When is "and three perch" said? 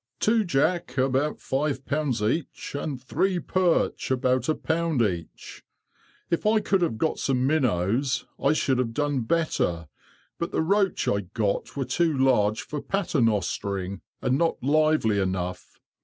2.73-4.09